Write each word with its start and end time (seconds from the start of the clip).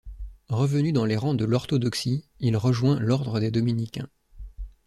Revenu 0.49 0.93
dans 0.93 1.05
les 1.05 1.15
rangs 1.15 1.35
de 1.35 1.45
l'orthodoxie, 1.45 2.25
il 2.39 2.57
rejoint 2.57 2.99
l'ordre 2.99 3.39
des 3.39 3.51
dominicains. 3.51 4.09